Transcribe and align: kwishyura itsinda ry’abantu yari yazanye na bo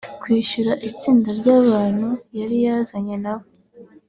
kwishyura 0.21 0.73
itsinda 0.89 1.29
ry’abantu 1.39 2.09
yari 2.39 2.57
yazanye 2.65 3.15
na 3.23 3.33
bo 3.39 3.45